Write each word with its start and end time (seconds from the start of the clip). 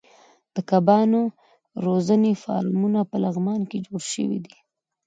د 0.55 0.57
کبانو 0.69 1.21
روزنې 1.85 2.31
فارمونه 2.43 2.99
په 3.09 3.15
لغمان 3.23 3.61
کې 3.69 3.77
جوړ 3.87 4.01
شوي 4.13 4.39
دي. 4.45 4.55